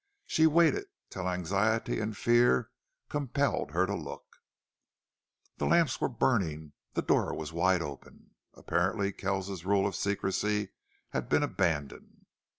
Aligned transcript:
She 0.25 0.47
waited 0.47 0.85
till 1.11 1.29
anxiety 1.29 1.99
and 1.99 2.17
fear 2.17 2.71
compelled 3.07 3.69
her 3.69 3.85
to 3.85 3.93
look. 3.93 4.37
The 5.57 5.67
lamps 5.67 6.01
were 6.01 6.09
burning; 6.09 6.73
the 6.93 7.03
door 7.03 7.35
was 7.35 7.53
wide 7.53 7.83
open. 7.83 8.31
Apparently 8.55 9.13
Kells's 9.13 9.63
rule 9.63 9.85
of 9.85 9.95
secrecy 9.95 10.69
had 11.09 11.29
been 11.29 11.43
abandoned. 11.43 12.25